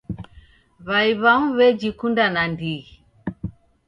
W'ai 0.87 1.11
w'amu 1.21 1.49
w'ejikunda 1.57 2.25
nandighi. 2.33 2.91